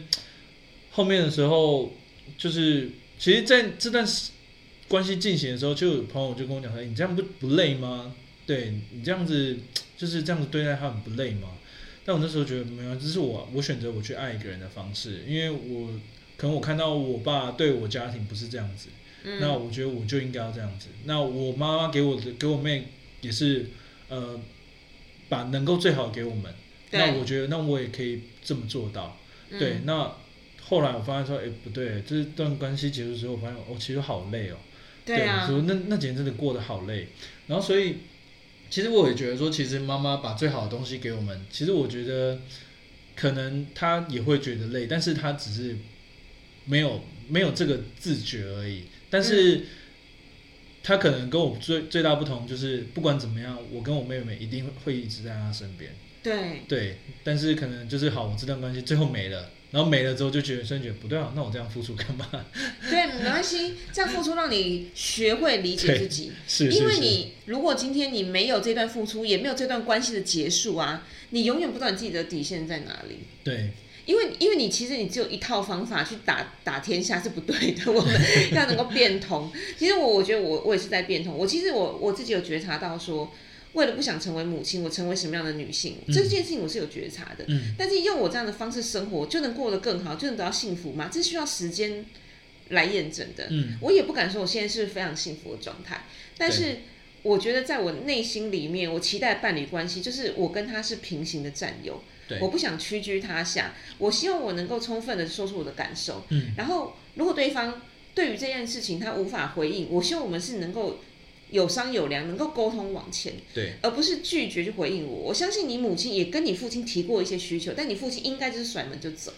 [0.92, 1.92] 后面的时候，
[2.38, 4.08] 就是其实在这段
[4.88, 8.14] 关系进行的时候，就有朋友就跟我讲说，你这样不不累吗？
[8.46, 9.58] 对你这样子
[9.98, 11.48] 就是这样子对待他很不累吗？
[12.04, 15.88] 但我那时候觉得没有，这是我我选择我去爱一个人的方式，因为我
[16.36, 18.88] 可能我看到我爸对我家庭不是这样子，
[19.24, 20.88] 嗯那我觉得我就应该要这样子。
[21.04, 22.88] 那我妈妈给我的给我妹
[23.20, 23.66] 也是
[24.08, 24.38] 呃，
[25.28, 26.52] 把能够最好给我们。
[26.90, 29.18] 那我觉得那我也可以这么做到。
[29.50, 30.12] 嗯对，那
[30.62, 34.56] 后来我发现说，哎、不对，这段关系结束之后，我发现我、哦、其实好累哦。
[35.04, 37.08] 对啊，说那那几年真的过得好累。
[37.46, 37.96] 然后所以，
[38.74, 42.40] 其实我也觉得说，其实妈妈把最好的东西给我们，其实我觉得
[43.14, 45.76] 可能她也会觉得累，但是她只是
[46.64, 48.86] 没有没有这个自觉而已。
[49.08, 49.60] 但是。
[50.86, 55.90] 她可能跟我最最大不同就是，不管怎么样，我跟我妹妹一定会一直在她身边。
[56.22, 62.24] 对对，但是可能就是好，我这段关系最后没了，然后没了之后就觉得，瞬间觉得不对啊，那我这样付出干嘛？
[62.88, 66.30] 对，没关系，这样付出让你学会理解自己。
[66.46, 73.18] 是是是，因为你如果今天你没有这段付出，也没有这段关系的结束啊，你永远不知道你自己的底线在哪里。
[73.42, 73.72] 对
[74.06, 78.14] 因为因为你其实你只有一套方法去打打天下是不对的，我们
[78.52, 79.50] 要能够变通。
[79.76, 81.34] 其实我我觉得我我也是在变通。
[81.36, 83.32] 我其实我我自己有觉察到说，
[83.74, 87.44] 为了不想成为母亲，我成为什么样的女性，嗯这件事情我是有觉察的。
[87.48, 91.10] 嗯，但是用我这样的方式生活，就能过得更好，就能得到幸福吗？
[91.12, 92.06] 这需要时间
[92.70, 93.48] 来验证的。
[93.50, 96.06] 嗯我也不敢说我现在是非常幸福的状态，
[96.38, 96.78] 但是
[97.22, 107.82] 我觉得在我内心里面，我期待伴侣关系就是我跟他是平行的战友，对我不想屈居他下，我希望我能够充分的说出我的感受，嗯然后如果对方
[108.14, 111.00] 对于这件事情他无法回应，我希望我们是能够
[111.54, 115.14] 有商有量，能够沟通往前，对而不是拒绝去回应我。
[115.28, 119.32] 我相信你母亲也跟你父亲提过一些需求，但你父亲应该就是甩门就走。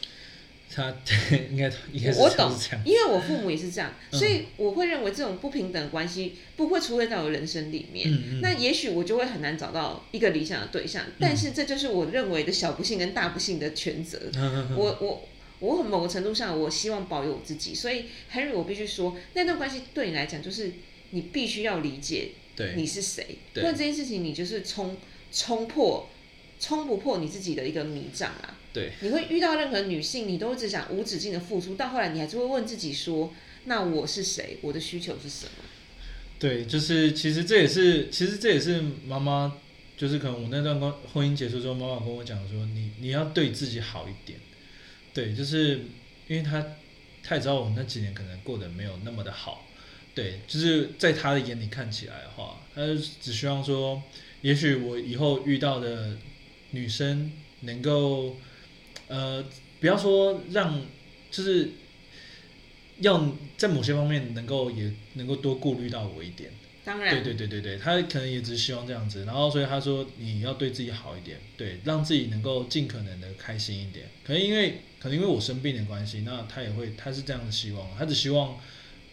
[0.75, 0.93] 他
[1.51, 2.53] 应该应该是我懂
[2.85, 8.11] 因为我父母也是这样，嗯所以我会认为这种不平等的关系不会出现在我人生里面。
[8.11, 14.19] 嗯嗯，那也许我就会很难找到一个理想的对象，但是这就是我认为的小不幸跟大不幸的全责。
[14.77, 15.29] 我我
[15.61, 20.73] 我很某个程度上，我希望保有我自己，所以 Henry，我必须说，那段关系对你来讲，就是
[21.11, 24.97] 你必须要理解对你是谁，不对然这件事情你就是冲
[25.33, 26.09] 冲破
[26.59, 28.59] 冲不破你自己的一个迷障啊。
[28.73, 33.33] 对你会遇到任何女性，你都只想无止境的付出，到后来你还是会问自己说：
[33.65, 34.59] 那我是谁？
[34.61, 35.65] 我的需求是什么？
[36.39, 39.57] 对，就是其实这也是其实这也是妈妈，
[39.97, 44.39] 就是可能我那段婚婚姻结束之后，妈妈跟我讲说，你你要对自己好一点，
[45.15, 45.81] 对，就是
[46.29, 46.63] 因为她
[47.23, 49.67] 她也知道我那几年可能过得没有那么的好，
[50.17, 52.81] 对，就是在他的眼里看起来的话，他
[53.21, 54.03] 只希望说，
[54.41, 56.17] 也许我以后遇到的
[56.71, 58.39] 女生能够，
[59.09, 59.45] 呃，
[59.79, 60.81] 不要说让，
[61.31, 61.69] 就是
[63.01, 66.51] 要在某些方面能够也能够多顾虑到我一点。
[66.83, 74.07] 当然，对对对对对，他可能也只是希望这样子，然后所以他说你要对自己好一点，对，让自己能够尽可能的开心一点。
[74.25, 78.59] 可能因为可能因为我生病的关系，那他也会他是这样的希望，他只希望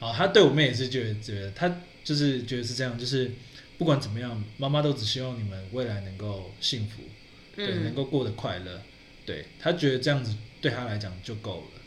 [0.03, 3.31] 啊，他对我妹也是觉得觉得他就是觉得是这样，就是
[3.77, 7.03] 不管怎么样，妈妈都只希望你们未来能够幸福，
[7.55, 8.81] 对，能嗯，够过得快乐，
[9.25, 11.81] 对他觉得这样子对他来讲就够了。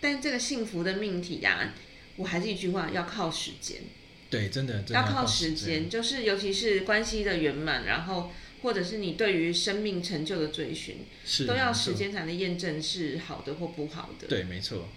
[0.00, 1.72] 但这个幸福的命题呀、
[2.16, 3.82] 我还是一句话，要靠时间。
[4.28, 14.28] 对，真的真的要靠时时间，就是尤其是关系的圆满，然后或者是你对于生命成就的追寻，是都要没错时间才能验证是好的或不好的。
[14.28, 14.88] 对，没错，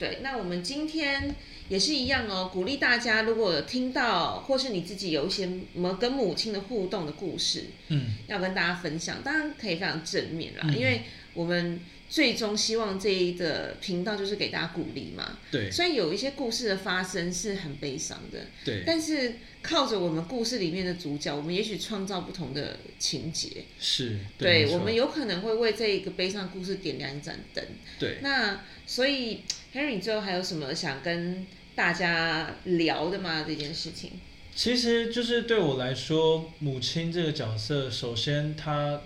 [0.00, 1.36] 对，那我们今天
[1.68, 11.02] 也是一样哦，鼓励大家，如果听到或是你自己有一些么跟母亲的互动的故事，嗯，要跟大家分享，当然可以非常正面啦，嗯因为
[11.34, 15.38] 我们最终希望这一个频道就是给大家鼓励嘛。
[15.50, 23.64] 对虽然有一些故事的发生是很悲伤的，对但是靠着我们故事里面的主角，我们也许创造不同的情节。
[23.78, 27.62] 是，对，我们有可能会为这一个悲伤故事点亮一盏灯。
[27.98, 28.18] 对。
[28.22, 29.42] 那所以
[29.74, 33.44] ，Henry，你最后还有什么想跟大家聊的吗？
[33.46, 34.12] 这件事情？
[34.54, 39.00] 其实就是对我来说，母亲这个角色，首先她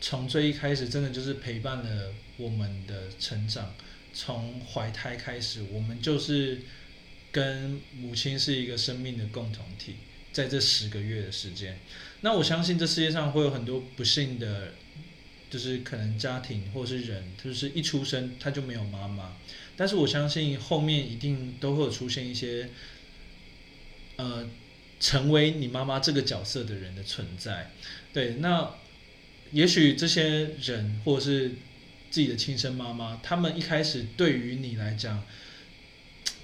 [0.00, 3.74] 从最一开始，真的就是陪伴了我们的成长。
[4.12, 6.60] 从怀胎开始，我们就是
[7.32, 9.94] 跟母亲是一个生命的共同体，
[10.32, 11.78] 在这十个月的时间。
[12.20, 14.72] 那我相信这世界上会有很多不幸的，
[15.48, 19.36] 就是可能家庭或是人，就是一出生他就没有妈妈。
[19.80, 22.68] 但是我相信后面一定都会出现一些，
[24.16, 24.46] 呃，
[25.00, 27.70] 成为你妈妈这个角色的人的存在。
[28.12, 28.74] 对，那
[29.52, 31.52] 也许这些人或者是
[32.10, 35.24] 自己的亲生妈妈，他们一开始对于你来讲，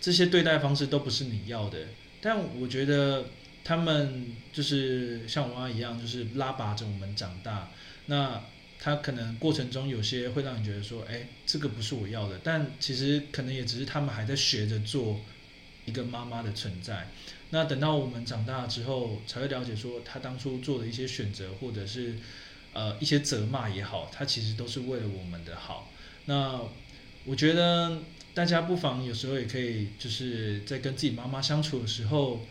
[0.00, 1.88] 这些对待方式都不是你要的。
[2.22, 3.26] 但我觉得
[3.62, 7.70] 他们就是像我妈一样，就是拉拔着我们长大。
[8.06, 8.42] 那
[8.78, 12.40] 他可能过程中有些会让你觉得说，哎，这个不是我要的。
[12.44, 15.20] 但其实可能也只是他们还在学着做
[15.84, 17.08] 一个妈妈的存在。
[17.50, 22.16] 那等到我们长大之后，才会了解说他当初做的一些选择，或者是
[22.72, 25.90] 呃一些责骂也好，他其实都是为了我们的好。
[26.26, 26.60] 那
[27.24, 27.98] 我觉得
[28.34, 32.44] 大家不妨有时候也可以，就是在跟自己妈妈相处的时候，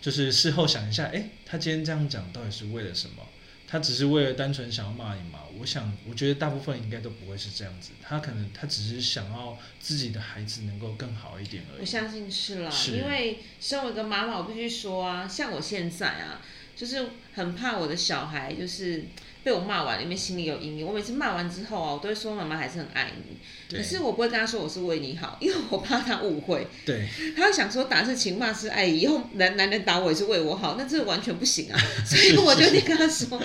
[0.00, 3.22] 就是事后想一下，哎，他今天这样讲到底是为了什么？
[3.70, 5.38] 他只是为了单纯想要骂你嘛？
[5.58, 7.92] 我想，我觉得大部分应该都不会是这样子。
[8.02, 11.80] 他可能他只是想要自己的孩子能够更好一点而已。
[11.80, 16.40] 我相信是啦，因为身为一个妈妈，我必须说啊，像我现在啊，
[16.74, 19.04] 就是很怕我的小孩就是。
[19.42, 20.86] 被我骂完，里面心里有阴影。
[20.86, 23.36] 我每次骂完之后啊，我都会说妈妈还是很爱你。
[23.76, 26.66] 可是我不会跟他说我是为你好，因为我怕他误会。
[26.84, 27.06] 对。
[27.36, 31.78] 他会想说打是情，骂是爱，以后男男人打我也是为我好，那这完全不行啊。
[32.04, 33.40] 所以我就得跟他说，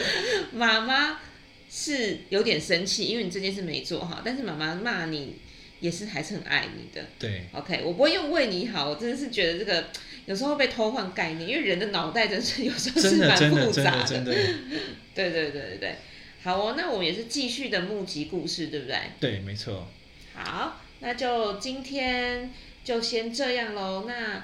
[0.52, 1.20] 妈妈
[1.70, 5.36] 是有点生气，因为你这件事没做好，但是妈妈骂你
[5.80, 7.06] 也是还是很爱你的。
[7.18, 7.46] 对。
[7.54, 9.88] OK，我不会用为你好，我真的是觉得这个。
[10.26, 14.24] 有时候被偷换概念，因为人的脑袋真是 有时候是蛮复杂的。
[15.14, 15.96] 对对对对对，
[16.44, 18.98] 好哦，那我们也是继续的募集故事，对不对？
[19.20, 19.88] 对，没错。
[20.34, 22.52] 好，那就今天
[22.84, 24.06] 就先这样喽。
[24.08, 24.44] 那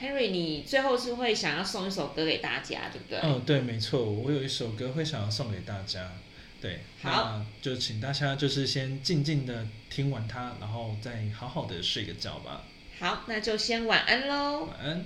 [0.00, 3.18] Henry，你最后是会想要送一首歌给大家，对不对？
[3.20, 6.12] 哦，对，没错，我有一首歌会想要送给大家。
[6.60, 12.64] 对，好，就请大家就是先静静的听完它，然后再好好的睡个觉吧。
[13.00, 14.66] 好，那就先晚安喽。
[14.66, 15.04] 晚安。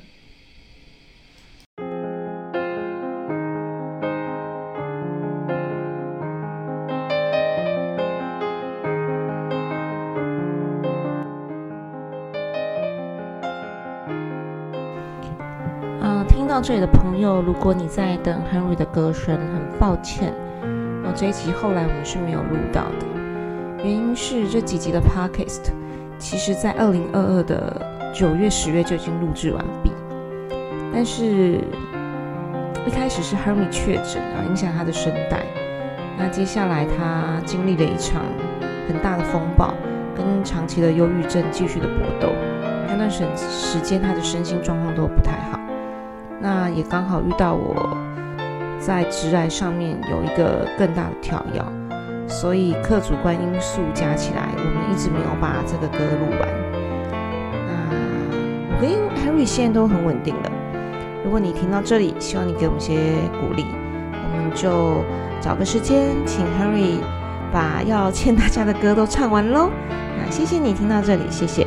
[16.02, 20.34] 嗯，听到这里的朋友，如果你在等 Henry 的歌声，很抱歉，
[21.02, 23.06] 哦，这一集后来我们是没有录到的，
[23.78, 25.72] 原因是这几集的 Podcast。
[26.18, 29.92] 其实，在二零二二的九月、十月就已经录制完毕，
[30.92, 31.60] 但是
[32.86, 35.44] 一开始是 Henry 确诊啊，影响他的声带。
[36.18, 38.22] 那接下来他经历了一场
[38.88, 39.74] 很大的风暴，
[40.16, 42.32] 跟长期的忧郁症继续的搏斗。
[42.88, 45.60] 那段时时间，他的身心状况都不太好。
[46.40, 47.96] 那也刚好遇到我
[48.80, 51.62] 在直癌上面有一个更大的跳跃。
[52.28, 56.48] 所以客主观因素加起来，我们一直没有把这个歌录完。
[57.66, 57.72] 那
[58.70, 58.90] 我跟
[59.24, 60.50] Harry 现在都很稳定了。
[61.24, 63.66] 如果你听到这里，希望你给我们些鼓励，
[64.12, 65.02] 我们就
[65.40, 67.00] 找个时间请 Harry
[67.52, 69.70] 把要欠大家的歌都唱完喽。
[69.90, 71.65] 那谢谢你听到这里，谢谢。